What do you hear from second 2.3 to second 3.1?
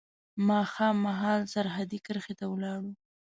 ته ولاړو.